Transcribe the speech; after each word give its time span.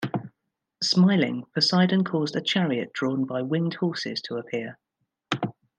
Smiling, 0.81 1.43
Poseidon 1.53 2.03
caused 2.03 2.35
a 2.35 2.41
chariot 2.41 2.91
drawn 2.91 3.23
by 3.23 3.43
winged 3.43 3.75
horses 3.75 4.19
to 4.23 4.37
appear. 4.37 4.79